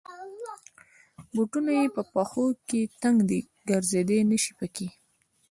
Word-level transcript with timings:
بوټونه 1.33 1.71
یې 1.79 1.85
په 1.95 2.01
پښو 2.11 2.45
کې 2.67 2.79
تنګ 3.01 3.17
دی. 3.29 3.39
ګرځېدای 3.69 4.19
نشی 4.31 4.53
پکې. 4.59 4.87